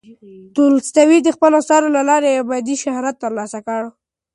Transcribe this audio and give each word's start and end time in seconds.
تولستوی 0.55 1.17
د 1.23 1.29
خپلو 1.35 1.55
اثارو 1.61 1.87
له 1.95 2.01
لارې 2.09 2.39
ابدي 2.41 2.75
شهرت 2.83 3.15
ترلاسه 3.23 3.59
کړ. 3.67 3.81